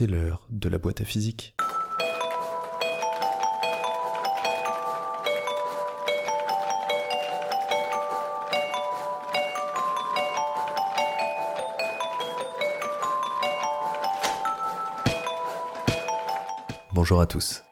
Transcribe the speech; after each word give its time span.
C'est 0.00 0.06
l'heure 0.06 0.40
de 0.48 0.70
la 0.70 0.78
boîte 0.78 1.02
à 1.02 1.04
physique. 1.04 1.54
Bonjour 16.94 17.20
à 17.20 17.26
tous. 17.26 17.62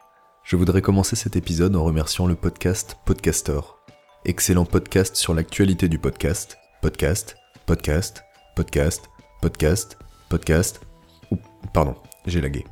Je 0.43 0.55
voudrais 0.55 0.83
commencer 0.83 1.15
cet 1.15 1.35
épisode 1.35 1.75
en 1.75 1.83
remerciant 1.83 2.27
le 2.27 2.35
podcast 2.35 2.95
Podcaster. 3.05 3.61
Excellent 4.25 4.65
podcast 4.65 5.15
sur 5.15 5.33
l'actualité 5.33 5.89
du 5.89 5.97
podcast. 5.97 6.59
Podcast, 6.83 7.35
podcast, 7.65 8.23
podcast, 8.55 9.09
podcast, 9.41 9.97
podcast. 10.29 10.79
Pardon, 11.73 11.95
j'ai 12.25 12.41
lagué. 12.41 12.65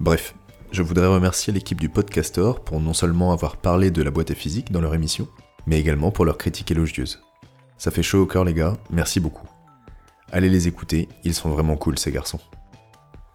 Bref, 0.00 0.34
je 0.72 0.82
voudrais 0.82 1.06
remercier 1.06 1.52
l'équipe 1.52 1.80
du 1.80 1.88
Podcaster 1.88 2.52
pour 2.64 2.80
non 2.80 2.94
seulement 2.94 3.32
avoir 3.32 3.56
parlé 3.56 3.90
de 3.90 4.02
la 4.02 4.10
boîte 4.10 4.30
à 4.30 4.34
physique 4.34 4.70
dans 4.70 4.80
leur 4.80 4.94
émission, 4.94 5.28
mais 5.66 5.80
également 5.80 6.10
pour 6.10 6.24
leur 6.24 6.38
critique 6.38 6.70
élogieuse. 6.70 7.22
Ça 7.76 7.90
fait 7.90 8.02
chaud 8.02 8.22
au 8.22 8.26
cœur 8.26 8.44
les 8.44 8.54
gars, 8.54 8.74
merci 8.90 9.20
beaucoup. 9.20 9.48
Allez 10.32 10.48
les 10.48 10.68
écouter, 10.68 11.08
ils 11.24 11.34
sont 11.34 11.50
vraiment 11.50 11.76
cool 11.76 11.98
ces 11.98 12.12
garçons. 12.12 12.40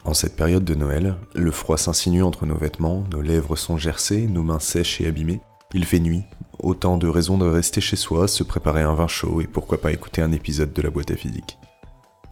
En 0.05 0.13
cette 0.13 0.35
période 0.35 0.63
de 0.63 0.76
Noël, 0.76 1.16
le 1.34 1.52
froid 1.52 1.77
s'insinue 1.77 2.23
entre 2.23 2.45
nos 2.45 2.55
vêtements, 2.55 3.04
nos 3.12 3.21
lèvres 3.21 3.55
sont 3.55 3.77
gercées, 3.77 4.27
nos 4.27 4.43
mains 4.43 4.59
sèches 4.59 5.02
et 5.02 5.07
abîmées. 5.07 5.41
Il 5.73 5.84
fait 5.84 5.99
nuit, 5.99 6.23
autant 6.59 6.98
de 6.98 7.07
raisons 7.07 7.38
de 7.38 7.48
rester 7.48 7.82
chez 7.82 7.95
soi, 7.95 8.27
se 8.27 8.43
préparer 8.43 8.84
un 8.84 8.93
vin 8.93 9.07
chaud 9.07 9.41
et 9.41 9.48
pourquoi 9.48 9.82
pas 9.82 9.91
écouter 9.91 10.21
un 10.21 10.32
épisode 10.32 10.73
de 10.73 10.82
la 10.82 10.91
boîte 10.91 11.12
à 11.12 11.16
physique. 11.16 11.57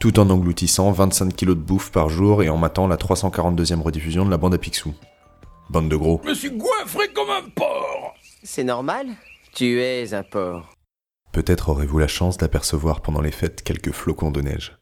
Tout 0.03 0.19
en 0.19 0.29
engloutissant 0.29 0.91
25 0.91 1.33
kilos 1.33 1.55
de 1.55 1.61
bouffe 1.61 1.89
par 1.89 2.09
jour 2.09 2.43
et 2.43 2.49
en 2.49 2.57
matant 2.57 2.87
la 2.87 2.97
342e 2.97 3.79
rediffusion 3.79 4.25
de 4.25 4.29
la 4.29 4.35
bande 4.35 4.53
à 4.53 4.57
Picsou. 4.57 4.93
Bande 5.69 5.87
de 5.87 5.95
gros. 5.95 6.19
Je 6.25 6.29
me 6.29 6.33
suis 6.33 6.51
goinfré 6.51 7.07
comme 7.13 7.29
un 7.29 7.49
porc 7.55 8.13
C'est 8.43 8.65
normal 8.65 9.07
Tu 9.53 9.79
es 9.79 10.13
un 10.13 10.23
porc. 10.23 10.75
Peut-être 11.31 11.69
aurez-vous 11.69 11.99
la 11.99 12.09
chance 12.09 12.35
d'apercevoir 12.35 12.99
pendant 12.99 13.21
les 13.21 13.31
fêtes 13.31 13.63
quelques 13.63 13.93
flocons 13.93 14.29
de 14.29 14.41
neige. 14.41 14.77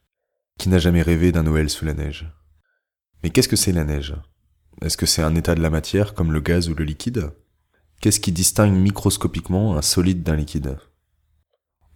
Qui 0.57 0.69
n'a 0.69 0.79
jamais 0.79 1.03
rêvé 1.03 1.31
d'un 1.31 1.43
Noël 1.43 1.69
sous 1.69 1.85
la 1.85 1.93
neige? 1.93 2.27
Mais 3.21 3.29
qu'est-ce 3.29 3.47
que 3.47 3.55
c'est 3.55 3.73
la 3.73 3.83
neige? 3.83 4.15
Est-ce 4.81 4.97
que 4.97 5.05
c'est 5.05 5.21
un 5.21 5.35
état 5.35 5.53
de 5.53 5.61
la 5.61 5.69
matière 5.69 6.15
comme 6.15 6.31
le 6.31 6.39
gaz 6.39 6.67
ou 6.67 6.73
le 6.73 6.83
liquide? 6.83 7.29
Qu'est-ce 8.01 8.19
qui 8.19 8.31
distingue 8.31 8.73
microscopiquement 8.73 9.77
un 9.77 9.83
solide 9.83 10.23
d'un 10.23 10.35
liquide? 10.35 10.79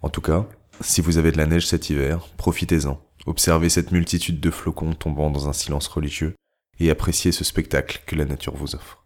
En 0.00 0.10
tout 0.10 0.20
cas, 0.20 0.46
si 0.80 1.00
vous 1.00 1.18
avez 1.18 1.32
de 1.32 1.38
la 1.38 1.46
neige 1.46 1.66
cet 1.66 1.90
hiver, 1.90 2.28
profitez-en. 2.36 3.02
Observez 3.26 3.68
cette 3.68 3.90
multitude 3.90 4.38
de 4.38 4.50
flocons 4.52 4.94
tombant 4.94 5.30
dans 5.30 5.48
un 5.48 5.52
silence 5.52 5.88
religieux 5.88 6.36
et 6.78 6.90
appréciez 6.90 7.32
ce 7.32 7.42
spectacle 7.42 8.00
que 8.06 8.14
la 8.14 8.24
nature 8.24 8.54
vous 8.54 8.76
offre. 8.76 9.04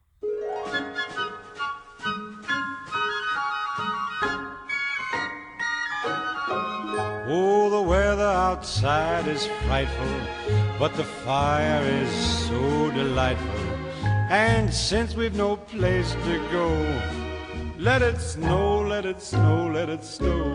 Oh, 7.33 7.71
the 7.71 7.89
weather 7.89 8.27
outside 8.27 9.27
is 9.27 9.47
frightful, 9.67 10.07
but 10.79 10.93
the 10.97 11.05
fire 11.25 11.83
is 12.03 12.11
so 12.47 12.91
delightful. 12.91 13.49
And 14.31 14.71
since 14.71 15.17
we've 15.17 15.35
no 15.35 15.57
place 15.57 16.13
to 16.13 16.39
go, 16.53 17.30
let 17.81 18.03
it 18.03 18.21
snow, 18.21 18.83
let 18.83 19.07
it 19.07 19.23
snow, 19.23 19.71
let 19.73 19.89
it 19.89 20.05
snow. 20.05 20.55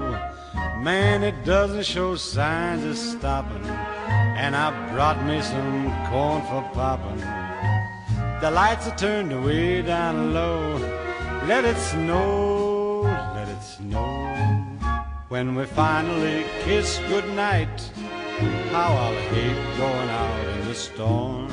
Man, 0.80 1.24
it 1.24 1.44
doesn't 1.44 1.84
show 1.84 2.16
signs 2.16 2.84
of 2.86 2.96
stopping. 2.96 3.66
And 3.66 4.56
I 4.56 4.70
brought 4.94 5.26
me 5.26 5.42
some 5.42 5.92
corn 6.10 6.42
for 6.44 6.62
popping. 6.74 7.20
The 8.42 8.52
lights 8.52 8.88
are 8.88 8.96
turned 8.96 9.44
way 9.44 9.82
down 9.82 10.36
low. 10.36 10.78
Let 11.48 11.66
it 11.66 11.78
snow, 11.78 13.02
let 13.34 13.50
it 13.50 13.62
snow. 13.64 14.36
When 15.30 15.56
we 15.56 15.66
finally 15.66 16.46
kiss 16.64 17.00
goodnight, 17.10 17.82
how 18.72 18.94
I'll 18.94 19.22
hate 19.34 19.78
going 19.78 20.10
out 20.10 20.46
in 20.60 20.68
the 20.68 20.76
storm. 20.76 21.48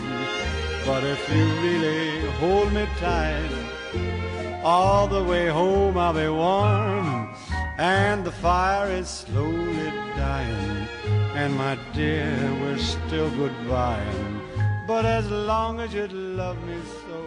But 0.85 1.03
if 1.05 1.21
you 1.33 1.45
really 1.63 2.31
hold 2.33 2.73
me 2.75 2.87
tight, 2.99 3.51
all 4.63 5.09
the 5.09 5.23
way 5.23 5.49
home 5.49 5.95
warm. 5.95 7.29
And 7.79 8.25
the 8.25 8.33
fire 8.33 8.91
is 8.91 9.09
slowly 9.09 9.91
dying. 10.17 10.87
And 11.35 11.55
my 11.57 11.79
dear, 11.95 12.33
we're 12.61 12.79
still. 12.79 13.31
But 14.87 15.05
as 15.07 15.31
long 15.31 15.81
as 15.81 15.93
love 16.13 16.57
me 16.67 16.77
so, 17.07 17.25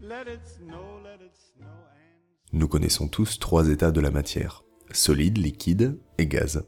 let 0.00 0.28
it 0.28 0.40
snow, 0.46 1.00
let 1.02 1.20
it 1.20 1.34
snow. 1.34 1.66
And... 1.66 2.58
Nous 2.58 2.68
connaissons 2.68 3.08
tous 3.08 3.38
trois 3.38 3.68
états 3.68 3.90
de 3.90 4.00
la 4.00 4.10
matière 4.10 4.62
solide, 4.92 5.38
liquide 5.38 5.98
et 6.18 6.26
gaz. 6.26 6.64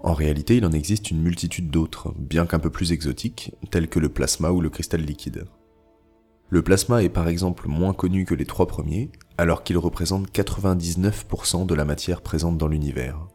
En 0.00 0.14
réalité, 0.14 0.56
il 0.56 0.66
en 0.66 0.72
existe 0.72 1.10
une 1.10 1.22
multitude 1.22 1.70
d'autres, 1.70 2.12
bien 2.18 2.46
qu'un 2.46 2.58
peu 2.58 2.70
plus 2.70 2.92
exotiques, 2.92 3.52
tels 3.70 3.88
que 3.88 4.00
le 4.00 4.08
plasma 4.08 4.50
ou 4.50 4.60
le 4.60 4.70
cristal 4.70 5.02
liquide. 5.02 5.44
Le 6.52 6.60
plasma 6.60 7.02
est 7.02 7.08
par 7.08 7.28
exemple 7.28 7.66
moins 7.66 7.94
connu 7.94 8.26
que 8.26 8.34
les 8.34 8.44
trois 8.44 8.66
premiers, 8.66 9.10
alors 9.38 9.64
qu'il 9.64 9.78
représente 9.78 10.30
99% 10.32 11.64
de 11.64 11.74
la 11.74 11.86
matière 11.86 12.20
présente 12.20 12.58
dans 12.58 12.68
l'univers. 12.68 13.26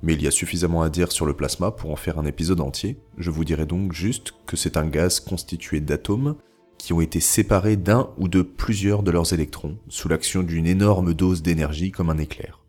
Mais 0.00 0.14
il 0.14 0.22
y 0.22 0.26
a 0.26 0.30
suffisamment 0.30 0.80
à 0.80 0.88
dire 0.88 1.12
sur 1.12 1.26
le 1.26 1.34
plasma 1.34 1.70
pour 1.70 1.90
en 1.90 1.96
faire 1.96 2.18
un 2.18 2.24
épisode 2.24 2.62
entier, 2.62 2.98
je 3.18 3.30
vous 3.30 3.44
dirai 3.44 3.66
donc 3.66 3.92
juste 3.92 4.32
que 4.46 4.56
c'est 4.56 4.78
un 4.78 4.86
gaz 4.86 5.20
constitué 5.20 5.80
d'atomes 5.80 6.36
qui 6.78 6.94
ont 6.94 7.02
été 7.02 7.20
séparés 7.20 7.76
d'un 7.76 8.08
ou 8.16 8.26
de 8.26 8.40
plusieurs 8.40 9.02
de 9.02 9.10
leurs 9.10 9.34
électrons, 9.34 9.76
sous 9.90 10.08
l'action 10.08 10.42
d'une 10.42 10.66
énorme 10.66 11.12
dose 11.12 11.42
d'énergie 11.42 11.90
comme 11.90 12.08
un 12.08 12.16
éclair. 12.16 12.62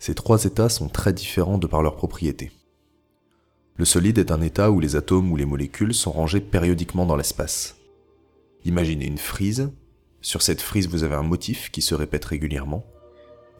Ces 0.00 0.16
trois 0.16 0.46
états 0.46 0.68
sont 0.68 0.88
très 0.88 1.12
différents 1.12 1.58
de 1.58 1.68
par 1.68 1.84
leurs 1.84 1.94
propriétés. 1.94 2.50
Le 3.76 3.84
solide 3.84 4.18
est 4.18 4.32
un 4.32 4.40
état 4.40 4.72
où 4.72 4.80
les 4.80 4.96
atomes 4.96 5.30
ou 5.30 5.36
les 5.36 5.46
molécules 5.46 5.94
sont 5.94 6.10
rangés 6.10 6.40
périodiquement 6.40 7.06
dans 7.06 7.14
l'espace. 7.14 7.76
Imaginez 8.64 9.06
une 9.06 9.18
frise, 9.18 9.70
sur 10.22 10.40
cette 10.40 10.62
frise 10.62 10.88
vous 10.88 11.04
avez 11.04 11.14
un 11.14 11.22
motif 11.22 11.70
qui 11.70 11.82
se 11.82 11.94
répète 11.94 12.24
régulièrement. 12.24 12.86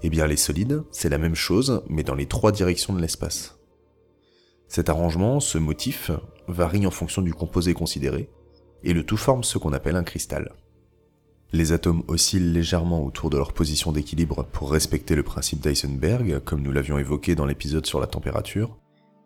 Eh 0.02 0.08
bien 0.08 0.26
les 0.26 0.36
solides, 0.36 0.82
c'est 0.90 1.10
la 1.10 1.18
même 1.18 1.34
chose, 1.34 1.82
mais 1.88 2.02
dans 2.02 2.14
les 2.14 2.26
trois 2.26 2.52
directions 2.52 2.94
de 2.94 3.00
l'espace. 3.00 3.58
Cet 4.66 4.88
arrangement, 4.88 5.40
ce 5.40 5.58
motif, 5.58 6.10
varie 6.48 6.86
en 6.86 6.90
fonction 6.90 7.20
du 7.20 7.34
composé 7.34 7.74
considéré, 7.74 8.30
et 8.82 8.94
le 8.94 9.04
tout 9.04 9.18
forme 9.18 9.44
ce 9.44 9.58
qu'on 9.58 9.72
appelle 9.74 9.96
un 9.96 10.04
cristal. 10.04 10.54
Les 11.52 11.72
atomes 11.72 12.02
oscillent 12.08 12.52
légèrement 12.52 13.04
autour 13.04 13.30
de 13.30 13.36
leur 13.36 13.52
position 13.52 13.92
d'équilibre 13.92 14.44
pour 14.52 14.72
respecter 14.72 15.14
le 15.14 15.22
principe 15.22 15.60
d'Eisenberg, 15.60 16.40
comme 16.44 16.62
nous 16.62 16.72
l'avions 16.72 16.98
évoqué 16.98 17.34
dans 17.34 17.46
l'épisode 17.46 17.86
sur 17.86 18.00
la 18.00 18.06
température, 18.06 18.78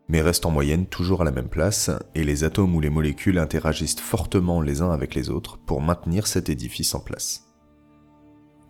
mais 0.09 0.23
restent 0.23 0.47
en 0.47 0.51
moyenne 0.51 0.87
toujours 0.87 1.23
à 1.23 1.25
la 1.25 1.31
même 1.31 1.49
place, 1.49 1.91
et 2.15 2.25
les 2.25 2.45
atomes 2.45 2.75
ou 2.75 2.81
les 2.81 2.91
molécules 2.91 3.39
interagissent 3.39 4.01
fortement 4.01 4.61
les 4.61 4.81
uns 4.81 4.91
avec 4.91 5.15
les 5.15 5.29
autres 5.31 5.59
pour 5.59 5.83
maintenir 5.83 6.27
cet 6.27 6.49
édifice 6.49 6.95
en 6.95 7.01
place. 7.01 7.45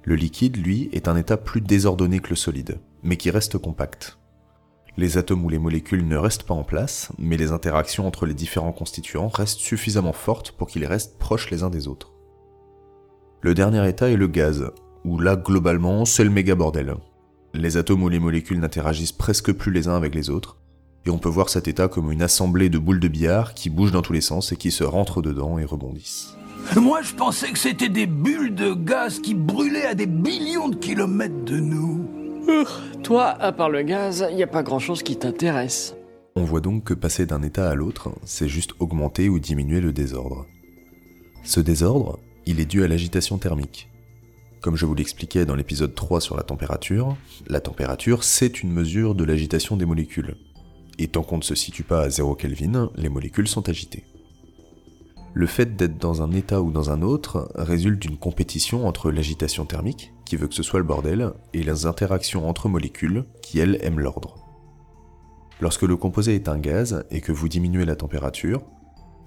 Le 0.04 0.16
liquide, 0.16 0.56
lui, 0.56 0.88
est 0.92 1.06
un 1.06 1.16
état 1.16 1.36
plus 1.36 1.60
désordonné 1.60 2.20
que 2.20 2.30
le 2.30 2.36
solide, 2.36 2.80
mais 3.02 3.16
qui 3.16 3.30
reste 3.30 3.58
compact. 3.58 4.18
Les 4.96 5.16
atomes 5.16 5.44
ou 5.44 5.48
les 5.48 5.60
molécules 5.60 6.06
ne 6.06 6.16
restent 6.16 6.42
pas 6.42 6.54
en 6.54 6.64
place, 6.64 7.12
mais 7.18 7.36
les 7.36 7.52
interactions 7.52 8.06
entre 8.06 8.26
les 8.26 8.34
différents 8.34 8.72
constituants 8.72 9.28
restent 9.28 9.60
suffisamment 9.60 10.12
fortes 10.12 10.52
pour 10.52 10.66
qu'ils 10.66 10.86
restent 10.86 11.18
proches 11.18 11.50
les 11.50 11.62
uns 11.62 11.70
des 11.70 11.86
autres. 11.86 12.12
Le 13.42 13.54
dernier 13.54 13.88
état 13.88 14.10
est 14.10 14.16
le 14.16 14.26
gaz, 14.26 14.72
où 15.04 15.20
là 15.20 15.36
globalement 15.36 16.04
c'est 16.04 16.24
le 16.24 16.30
méga 16.30 16.56
bordel. 16.56 16.96
Les 17.54 17.76
atomes 17.76 18.02
ou 18.02 18.08
les 18.08 18.18
molécules 18.18 18.58
n'interagissent 18.58 19.12
presque 19.12 19.52
plus 19.52 19.70
les 19.70 19.86
uns 19.86 19.94
avec 19.94 20.16
les 20.16 20.30
autres, 20.30 20.56
et 21.06 21.10
on 21.10 21.18
peut 21.18 21.28
voir 21.28 21.48
cet 21.48 21.68
état 21.68 21.88
comme 21.88 22.12
une 22.12 22.22
assemblée 22.22 22.68
de 22.68 22.78
boules 22.78 23.00
de 23.00 23.08
billard 23.08 23.54
qui 23.54 23.70
bougent 23.70 23.92
dans 23.92 24.02
tous 24.02 24.12
les 24.12 24.20
sens 24.20 24.52
et 24.52 24.56
qui 24.56 24.70
se 24.70 24.84
rentrent 24.84 25.22
dedans 25.22 25.58
et 25.58 25.64
rebondissent. 25.64 26.34
Moi, 26.76 27.02
je 27.02 27.14
pensais 27.14 27.50
que 27.50 27.58
c'était 27.58 27.88
des 27.88 28.06
bulles 28.06 28.54
de 28.54 28.74
gaz 28.74 29.20
qui 29.20 29.34
brûlaient 29.34 29.86
à 29.86 29.94
des 29.94 30.06
billions 30.06 30.68
de 30.68 30.76
kilomètres 30.76 31.44
de 31.44 31.58
nous. 31.58 32.06
Toi, 33.02 33.26
à 33.26 33.52
part 33.52 33.70
le 33.70 33.82
gaz, 33.82 34.26
y 34.32 34.42
a 34.42 34.46
pas 34.46 34.62
grand 34.62 34.78
chose 34.78 35.02
qui 35.02 35.16
t'intéresse. 35.16 35.94
On 36.36 36.44
voit 36.44 36.60
donc 36.60 36.84
que 36.84 36.94
passer 36.94 37.26
d'un 37.26 37.42
état 37.42 37.70
à 37.70 37.74
l'autre, 37.74 38.10
c'est 38.24 38.48
juste 38.48 38.72
augmenter 38.78 39.28
ou 39.28 39.38
diminuer 39.38 39.80
le 39.80 39.92
désordre. 39.92 40.46
Ce 41.42 41.60
désordre, 41.60 42.18
il 42.46 42.60
est 42.60 42.66
dû 42.66 42.82
à 42.84 42.88
l'agitation 42.88 43.38
thermique. 43.38 43.88
Comme 44.60 44.76
je 44.76 44.86
vous 44.86 44.94
l'expliquais 44.94 45.46
dans 45.46 45.54
l'épisode 45.54 45.94
3 45.94 46.20
sur 46.20 46.36
la 46.36 46.42
température, 46.42 47.16
la 47.46 47.60
température 47.60 48.24
c'est 48.24 48.62
une 48.62 48.72
mesure 48.72 49.14
de 49.14 49.24
l'agitation 49.24 49.76
des 49.76 49.84
molécules. 49.84 50.36
Et 50.98 51.08
tant 51.08 51.22
qu'on 51.22 51.38
ne 51.38 51.42
se 51.42 51.54
situe 51.54 51.84
pas 51.84 52.02
à 52.02 52.10
0 52.10 52.34
Kelvin, 52.34 52.90
les 52.96 53.08
molécules 53.08 53.48
sont 53.48 53.68
agitées. 53.68 54.04
Le 55.34 55.46
fait 55.46 55.76
d'être 55.76 55.98
dans 55.98 56.22
un 56.22 56.32
état 56.32 56.60
ou 56.62 56.72
dans 56.72 56.90
un 56.90 57.02
autre 57.02 57.50
résulte 57.54 58.00
d'une 58.00 58.16
compétition 58.16 58.86
entre 58.86 59.10
l'agitation 59.10 59.66
thermique, 59.66 60.12
qui 60.24 60.36
veut 60.36 60.48
que 60.48 60.54
ce 60.54 60.62
soit 60.62 60.80
le 60.80 60.86
bordel, 60.86 61.32
et 61.54 61.62
les 61.62 61.86
interactions 61.86 62.48
entre 62.48 62.68
molécules, 62.68 63.24
qui 63.42 63.60
elles 63.60 63.78
aiment 63.82 64.00
l'ordre. 64.00 64.34
Lorsque 65.60 65.82
le 65.82 65.96
composé 65.96 66.34
est 66.34 66.48
un 66.48 66.58
gaz 66.58 67.04
et 67.10 67.20
que 67.20 67.32
vous 67.32 67.48
diminuez 67.48 67.84
la 67.84 67.96
température, 67.96 68.62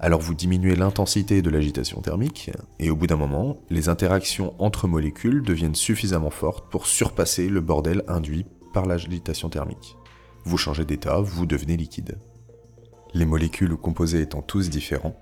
Alors 0.03 0.19
vous 0.19 0.33
diminuez 0.33 0.75
l'intensité 0.75 1.43
de 1.43 1.51
l'agitation 1.51 2.01
thermique, 2.01 2.49
et 2.79 2.89
au 2.89 2.95
bout 2.95 3.05
d'un 3.05 3.17
moment, 3.17 3.57
les 3.69 3.87
interactions 3.87 4.55
entre 4.57 4.87
molécules 4.87 5.43
deviennent 5.43 5.75
suffisamment 5.75 6.31
fortes 6.31 6.71
pour 6.71 6.87
surpasser 6.87 7.47
le 7.47 7.61
bordel 7.61 8.03
induit 8.07 8.47
par 8.73 8.87
l'agitation 8.87 9.49
thermique. 9.49 9.95
Vous 10.43 10.57
changez 10.57 10.85
d'état, 10.85 11.19
vous 11.19 11.45
devenez 11.45 11.77
liquide. 11.77 12.17
Les 13.13 13.25
molécules 13.25 13.73
ou 13.73 13.77
composés 13.77 14.21
étant 14.21 14.41
tous 14.41 14.69
différents, 14.69 15.19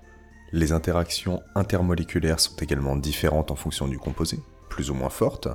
les 0.52 0.72
interactions 0.72 1.42
intermoléculaires 1.54 2.40
sont 2.40 2.56
également 2.56 2.96
différentes 2.96 3.50
en 3.50 3.56
fonction 3.56 3.86
du 3.86 3.98
composé, 3.98 4.38
plus 4.68 4.90
ou 4.90 4.94
moins 4.94 5.10
fortes, 5.10 5.48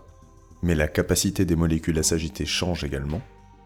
mais 0.62 0.76
la 0.76 0.88
capacité 0.88 1.46
des 1.46 1.56
molécules 1.56 2.00
à 2.00 2.04
s'agiter 2.04 2.46
change 2.46 2.84
également. 2.84 3.22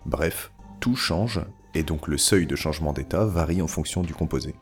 Bref, 0.06 0.52
tout 0.80 0.96
change, 0.96 1.42
et 1.74 1.84
donc 1.84 2.08
le 2.08 2.18
seuil 2.18 2.48
de 2.48 2.56
changement 2.56 2.94
d'état 2.94 3.26
varie 3.26 3.62
en 3.62 3.68
fonction 3.68 4.02
du 4.02 4.14
composé. 4.14 4.56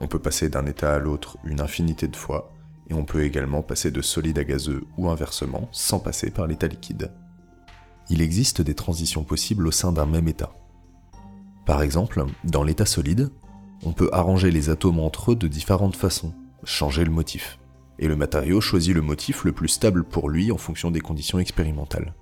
On 0.00 0.08
peut 0.08 0.18
passer 0.18 0.48
d'un 0.48 0.66
état 0.66 0.94
à 0.94 0.98
l'autre 0.98 1.38
une 1.44 1.60
infinité 1.60 2.08
de 2.08 2.16
fois, 2.16 2.52
et 2.90 2.94
on 2.94 3.04
peut 3.04 3.22
également 3.22 3.62
passer 3.62 3.90
de 3.90 4.02
solide 4.02 4.38
à 4.38 4.44
gazeux 4.44 4.84
ou 4.98 5.08
inversement 5.08 5.68
sans 5.72 6.00
passer 6.00 6.30
par 6.30 6.46
l'état 6.46 6.66
liquide. 6.66 7.12
Il 8.12 8.20
existe 8.20 8.60
des 8.60 8.74
transitions 8.74 9.24
possibles 9.24 9.66
au 9.66 9.70
sein 9.70 9.90
d'un 9.90 10.04
même 10.04 10.28
état. 10.28 10.54
Par 11.64 11.80
exemple, 11.80 12.22
dans 12.44 12.62
l'état 12.62 12.84
solide, 12.84 13.30
on 13.86 13.92
peut 13.92 14.10
arranger 14.12 14.50
les 14.50 14.68
atomes 14.68 15.00
entre 15.00 15.32
eux 15.32 15.34
de 15.34 15.48
différentes 15.48 15.96
façons, 15.96 16.34
changer 16.62 17.06
le 17.06 17.10
motif. 17.10 17.58
Et 17.98 18.08
le 18.08 18.16
matériau 18.16 18.60
choisit 18.60 18.94
le 18.94 19.00
motif 19.00 19.44
le 19.44 19.52
plus 19.52 19.68
stable 19.68 20.04
pour 20.04 20.28
lui 20.28 20.52
en 20.52 20.58
fonction 20.58 20.90
des 20.90 21.00
conditions 21.00 21.38
expérimentales. 21.38 22.12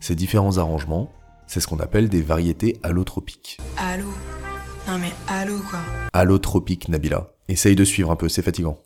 Ces 0.00 0.16
différents 0.16 0.58
arrangements, 0.58 1.12
c'est 1.46 1.60
ce 1.60 1.68
qu'on 1.68 1.78
appelle 1.78 2.08
des 2.08 2.22
variétés 2.22 2.80
allotropiques. 2.82 3.58
Allô 3.76 4.08
Non 4.88 4.98
mais 4.98 5.12
allô 5.28 5.58
quoi 5.70 5.78
Allotropique, 6.12 6.88
Nabila. 6.88 7.30
Essaye 7.46 7.76
de 7.76 7.84
suivre 7.84 8.10
un 8.10 8.16
peu, 8.16 8.28
c'est 8.28 8.42
fatigant. 8.42 8.80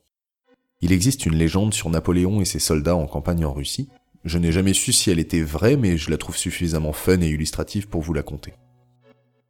Il 0.82 0.92
existe 0.92 1.24
une 1.24 1.36
légende 1.36 1.72
sur 1.72 1.88
Napoléon 1.88 2.42
et 2.42 2.44
ses 2.44 2.58
soldats 2.58 2.94
en 2.96 3.06
campagne 3.06 3.46
en 3.46 3.54
Russie. 3.54 3.88
Je 4.24 4.38
n'ai 4.38 4.52
jamais 4.52 4.72
su 4.72 4.92
si 4.92 5.10
elle 5.10 5.18
était 5.18 5.42
vraie, 5.42 5.76
mais 5.76 5.98
je 5.98 6.10
la 6.10 6.16
trouve 6.16 6.36
suffisamment 6.36 6.92
fun 6.92 7.20
et 7.20 7.28
illustrative 7.28 7.88
pour 7.88 8.00
vous 8.00 8.14
la 8.14 8.22
conter. 8.22 8.54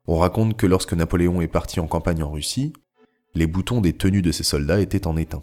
On 0.06 0.18
raconte 0.18 0.56
que 0.56 0.66
lorsque 0.66 0.92
Napoléon 0.92 1.40
est 1.40 1.48
parti 1.48 1.80
en 1.80 1.86
campagne 1.86 2.22
en 2.22 2.30
Russie, 2.30 2.72
les 3.34 3.46
boutons 3.46 3.80
des 3.80 3.92
tenues 3.92 4.22
de 4.22 4.32
ses 4.32 4.42
soldats 4.42 4.80
étaient 4.80 5.06
en 5.06 5.16
étain. 5.16 5.42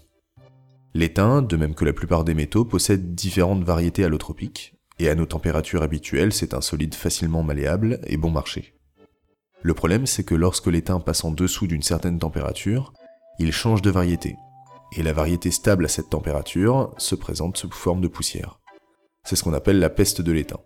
L'étain, 0.93 1.41
de 1.41 1.55
même 1.55 1.75
que 1.75 1.85
la 1.85 1.93
plupart 1.93 2.25
des 2.25 2.33
métaux, 2.33 2.65
possède 2.65 3.15
différentes 3.15 3.63
variétés 3.63 4.03
allotropiques, 4.03 4.75
et 4.99 5.09
à 5.09 5.15
nos 5.15 5.25
températures 5.25 5.81
habituelles, 5.81 6.33
c'est 6.33 6.53
un 6.53 6.61
solide 6.61 6.93
facilement 6.93 7.43
malléable 7.43 8.01
et 8.05 8.17
bon 8.17 8.29
marché. 8.29 8.75
Le 9.61 9.73
problème, 9.73 10.05
c'est 10.05 10.23
que 10.23 10.35
lorsque 10.35 10.67
l'étain 10.67 10.99
passe 10.99 11.23
en 11.23 11.31
dessous 11.31 11.67
d'une 11.67 11.81
certaine 11.81 12.19
température, 12.19 12.93
il 13.39 13.51
change 13.51 13.81
de 13.81 13.89
variété, 13.89 14.35
et 14.97 15.03
la 15.03 15.13
variété 15.13 15.51
stable 15.51 15.85
à 15.85 15.89
cette 15.89 16.09
température 16.09 16.93
se 16.97 17.15
présente 17.15 17.57
sous 17.57 17.71
forme 17.71 18.01
de 18.01 18.07
poussière. 18.07 18.60
C'est 19.23 19.35
ce 19.35 19.43
qu'on 19.43 19.53
appelle 19.53 19.79
la 19.79 19.89
peste 19.89 20.21
de 20.21 20.31
l'étain. 20.31 20.59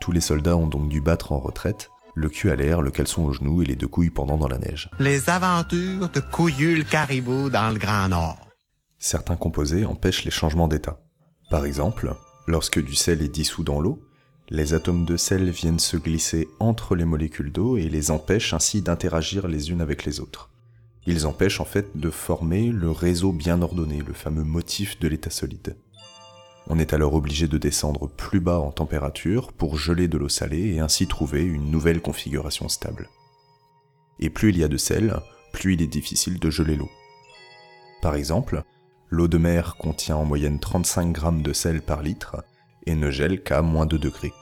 Tous 0.00 0.12
les 0.12 0.20
soldats 0.20 0.56
ont 0.56 0.66
donc 0.66 0.88
dû 0.88 1.00
battre 1.00 1.32
en 1.32 1.38
retraite, 1.38 1.90
le 2.14 2.28
cul 2.28 2.50
à 2.50 2.56
l'air, 2.56 2.82
le 2.82 2.90
caleçon 2.90 3.24
au 3.24 3.32
genou 3.32 3.62
et 3.62 3.66
les 3.66 3.76
deux 3.76 3.88
couilles 3.88 4.10
pendant 4.10 4.36
dans 4.36 4.48
la 4.48 4.58
neige. 4.58 4.90
Les 4.98 5.28
aventures 5.28 6.08
de 6.08 6.20
Couillu 6.20 6.76
le 6.76 6.84
caribou 6.84 7.50
dans 7.50 7.70
le 7.70 7.78
Grand 7.78 8.08
Nord. 8.08 8.38
Certains 8.98 9.36
composés 9.36 9.84
empêchent 9.84 10.24
les 10.24 10.30
changements 10.30 10.68
d'état. 10.68 11.00
Par 11.50 11.64
exemple, 11.64 12.14
lorsque 12.46 12.82
du 12.82 12.94
sel 12.94 13.22
est 13.22 13.28
dissous 13.28 13.64
dans 13.64 13.80
l'eau, 13.80 14.02
les 14.48 14.74
atomes 14.74 15.04
de 15.04 15.16
sel 15.16 15.50
viennent 15.50 15.78
se 15.78 15.96
glisser 15.96 16.48
entre 16.60 16.94
les 16.94 17.04
molécules 17.04 17.52
d'eau 17.52 17.76
et 17.76 17.88
les 17.88 18.10
empêchent 18.10 18.54
ainsi 18.54 18.80
d'interagir 18.80 19.48
les 19.48 19.70
unes 19.70 19.80
avec 19.80 20.04
les 20.04 20.20
autres. 20.20 20.50
Ils 21.06 21.26
empêchent 21.26 21.60
en 21.60 21.64
fait 21.64 21.96
de 21.96 22.10
former 22.10 22.70
le 22.70 22.90
réseau 22.90 23.32
bien 23.32 23.62
ordonné, 23.62 24.02
le 24.06 24.12
fameux 24.12 24.44
motif 24.44 24.98
de 24.98 25.08
l'état 25.08 25.30
solide. 25.30 25.76
On 26.68 26.78
est 26.78 26.92
alors 26.92 27.14
obligé 27.14 27.46
de 27.46 27.58
descendre 27.58 28.08
plus 28.08 28.40
bas 28.40 28.58
en 28.58 28.72
température 28.72 29.52
pour 29.52 29.78
geler 29.78 30.08
de 30.08 30.18
l'eau 30.18 30.28
salée 30.28 30.74
et 30.74 30.80
ainsi 30.80 31.06
trouver 31.06 31.42
une 31.42 31.70
nouvelle 31.70 32.02
configuration 32.02 32.68
stable. 32.68 33.08
Et 34.18 34.30
plus 34.30 34.50
il 34.50 34.58
y 34.58 34.64
a 34.64 34.68
de 34.68 34.76
sel, 34.76 35.20
plus 35.52 35.74
il 35.74 35.82
est 35.82 35.86
difficile 35.86 36.40
de 36.40 36.50
geler 36.50 36.74
l'eau. 36.74 36.90
Par 38.02 38.16
exemple, 38.16 38.64
l'eau 39.10 39.28
de 39.28 39.38
mer 39.38 39.76
contient 39.76 40.16
en 40.16 40.24
moyenne 40.24 40.58
35 40.58 41.12
grammes 41.12 41.42
de 41.42 41.52
sel 41.52 41.82
par 41.82 42.02
litre 42.02 42.42
et 42.86 42.96
ne 42.96 43.10
gèle 43.10 43.42
qu'à 43.42 43.62
moins 43.62 43.86
2 43.86 43.98
degrés. 43.98 44.32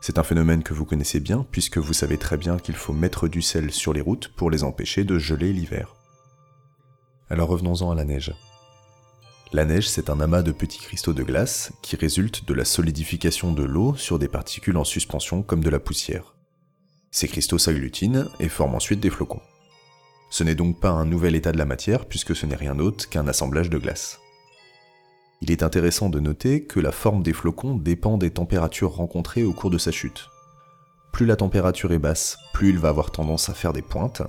C'est 0.00 0.18
un 0.18 0.24
phénomène 0.24 0.62
que 0.62 0.74
vous 0.74 0.84
connaissez 0.84 1.20
bien 1.20 1.46
puisque 1.50 1.78
vous 1.78 1.92
savez 1.92 2.18
très 2.18 2.36
bien 2.36 2.58
qu'il 2.58 2.76
faut 2.76 2.92
mettre 2.92 3.28
du 3.28 3.40
sel 3.40 3.70
sur 3.70 3.92
les 3.92 4.00
routes 4.00 4.28
pour 4.28 4.50
les 4.50 4.64
empêcher 4.64 5.04
de 5.04 5.18
geler 5.18 5.52
l'hiver. 5.52 5.94
Alors 7.30 7.48
revenons-en 7.48 7.90
à 7.90 7.94
la 7.94 8.04
neige. 8.04 8.34
La 9.52 9.64
neige, 9.64 9.88
c'est 9.88 10.10
un 10.10 10.20
amas 10.20 10.42
de 10.42 10.50
petits 10.50 10.80
cristaux 10.80 11.12
de 11.12 11.22
glace 11.22 11.72
qui 11.80 11.94
résultent 11.94 12.46
de 12.46 12.52
la 12.54 12.64
solidification 12.64 13.52
de 13.52 13.62
l'eau 13.62 13.94
sur 13.94 14.18
des 14.18 14.28
particules 14.28 14.76
en 14.76 14.84
suspension 14.84 15.42
comme 15.42 15.62
de 15.62 15.70
la 15.70 15.78
poussière. 15.78 16.34
Ces 17.12 17.28
cristaux 17.28 17.58
s'agglutinent 17.58 18.28
et 18.40 18.48
forment 18.48 18.74
ensuite 18.74 19.00
des 19.00 19.08
flocons. 19.08 19.40
Ce 20.30 20.42
n'est 20.42 20.56
donc 20.56 20.80
pas 20.80 20.90
un 20.90 21.04
nouvel 21.04 21.36
état 21.36 21.52
de 21.52 21.58
la 21.58 21.64
matière 21.64 22.06
puisque 22.06 22.34
ce 22.34 22.44
n'est 22.44 22.56
rien 22.56 22.74
d'autre 22.74 23.08
qu'un 23.08 23.28
assemblage 23.28 23.70
de 23.70 23.78
glace. 23.78 24.18
Il 25.40 25.52
est 25.52 25.62
intéressant 25.62 26.08
de 26.08 26.18
noter 26.18 26.64
que 26.64 26.80
la 26.80 26.92
forme 26.92 27.22
des 27.22 27.32
flocons 27.32 27.76
dépend 27.76 28.18
des 28.18 28.32
températures 28.32 28.96
rencontrées 28.96 29.44
au 29.44 29.52
cours 29.52 29.70
de 29.70 29.78
sa 29.78 29.92
chute. 29.92 30.28
Plus 31.12 31.24
la 31.24 31.36
température 31.36 31.92
est 31.92 32.00
basse, 32.00 32.36
plus 32.52 32.70
il 32.70 32.78
va 32.78 32.88
avoir 32.88 33.12
tendance 33.12 33.48
à 33.48 33.54
faire 33.54 33.72
des 33.72 33.82
pointes, 33.82 34.22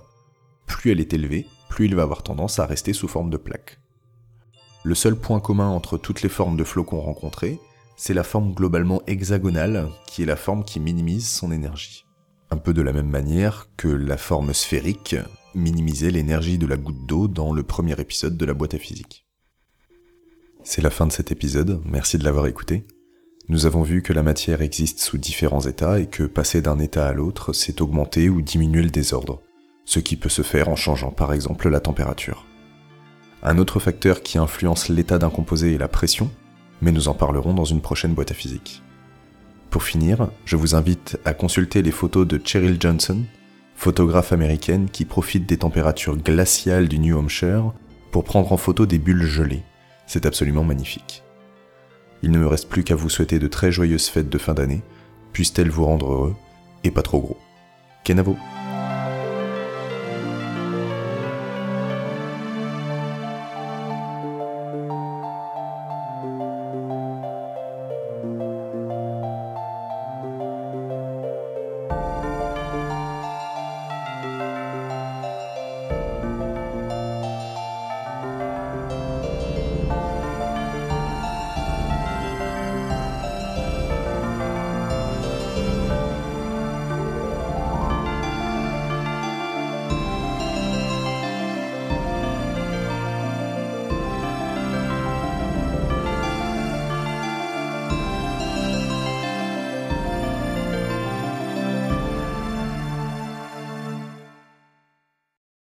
plus 0.68 0.92
elle 0.92 1.00
est 1.00 1.14
élevée, 1.14 1.48
plus 1.70 1.86
il 1.86 1.96
va 1.96 2.04
avoir 2.04 2.22
tendance 2.24 2.60
à 2.60 2.66
rester 2.66 2.94
sous 2.94 3.08
forme 3.08 3.32
de 3.32 3.38
plaques. 3.38 3.80
Le 4.88 4.96
seul 4.96 5.18
point 5.18 5.42
commun 5.42 5.68
entre 5.68 5.98
toutes 5.98 6.22
les 6.22 6.30
formes 6.30 6.56
de 6.56 6.64
flocons 6.64 7.02
rencontrées, 7.02 7.60
c'est 7.98 8.14
la 8.14 8.24
forme 8.24 8.54
globalement 8.54 9.02
hexagonale, 9.06 9.90
qui 10.08 10.24
est 10.24 10.26
la 10.26 10.38
forme 10.38 10.64
qui 10.64 10.80
minimise 10.80 11.28
son 11.28 11.52
énergie. 11.52 12.06
Un 12.52 12.56
peu 12.56 12.74
de 12.74 12.82
la 12.82 12.94
même 12.94 13.10
manière 13.10 13.68
que 13.76 13.90
la 13.90 14.16
forme 14.16 14.54
sphérique 14.54 15.18
minimisait 15.54 16.10
l'énergie 16.10 16.58
de 16.58 16.66
la 16.66 16.78
goutte 16.78 17.06
d'eau 17.06 17.28
dans 17.28 17.52
le 17.52 17.64
premier 17.64 18.00
épisode 18.00 18.38
de 18.38 18.46
la 18.46 18.54
boîte 18.54 18.76
à 18.76 18.78
physique. 18.78 19.28
C'est 20.64 20.82
la 20.82 20.90
fin 20.90 21.06
de 21.06 21.12
cet 21.12 21.34
épisode, 21.34 21.82
merci 21.84 22.18
de 22.18 22.24
l'avoir 22.24 22.48
écouté. 22.48 22.88
Nous 23.50 23.66
avons 23.66 23.82
vu 23.82 24.02
que 24.02 24.14
la 24.14 24.24
matière 24.24 24.62
existe 24.62 25.02
sous 25.02 25.18
différents 25.18 25.68
états 25.68 26.00
et 26.00 26.08
que 26.08 26.24
passer 26.24 26.62
d'un 26.62 26.80
état 26.80 27.10
à 27.10 27.14
l'autre, 27.14 27.52
c'est 27.52 27.82
augmenter 27.82 28.30
ou 28.30 28.42
diminuer 28.42 28.84
le 28.84 28.90
désordre, 28.90 29.42
ce 29.84 30.00
qui 30.00 30.16
peut 30.16 30.30
se 30.30 30.44
faire 30.44 30.70
en 30.70 30.78
changeant 30.78 31.12
par 31.12 31.34
exemple 31.34 31.68
la 31.68 31.82
température. 31.82 32.47
Un 33.44 33.58
autre 33.58 33.80
facteur 33.80 34.24
qui 34.24 34.38
influence 34.38 34.90
l'état 34.90 35.20
d'un 35.20 35.30
composé 35.30 35.76
est 35.76 35.78
la 35.78 35.88
pression, 35.88 36.32
mais 36.82 36.92
nous 36.92 37.08
en 37.08 37.14
parlerons 37.14 37.54
dans 37.54 37.66
une 37.66 37.82
prochaine 37.82 38.14
boîte 38.14 38.32
à 38.32 38.34
physique. 38.34 38.82
Pour 39.70 39.84
finir, 39.84 40.30
je 40.46 40.56
vous 40.56 40.76
invite 40.76 41.20
à 41.26 41.34
consulter 41.34 41.82
les 41.82 41.92
photos 41.92 42.28
de 42.28 42.42
Cheryl 42.44 42.78
Johnson, 42.80 43.24
photographe 43.76 44.34
américaine 44.34 44.90
qui 44.90 45.06
profite 45.06 45.46
des 45.46 45.58
températures 45.58 46.18
glaciales 46.18 46.88
du 46.88 47.00
New 47.00 47.18
Hampshire 47.18 47.74
pour 48.12 48.24
prendre 48.24 48.52
en 48.52 48.58
photo 48.58 48.86
des 48.86 48.98
bulles 48.98 49.26
gelées. 49.26 49.64
C'est 50.08 50.26
absolument 50.26 50.64
magnifique. 50.64 51.24
Il 52.24 52.32
ne 52.32 52.40
me 52.40 52.48
reste 52.48 52.70
plus 52.70 52.84
qu'à 52.84 52.96
vous 52.96 53.10
souhaiter 53.10 53.38
de 53.38 53.48
très 53.48 53.72
joyeuses 53.72 54.08
fêtes 54.08 54.30
de 54.30 54.38
fin 54.38 54.56
d'année, 54.56 54.82
puissent-elles 55.34 55.70
vous 55.70 55.86
rendre 55.86 56.12
heureux 56.12 56.36
et 56.84 56.92
pas 56.92 57.04
trop 57.04 57.20
gros. 57.20 57.38
Kenavo 58.04 58.36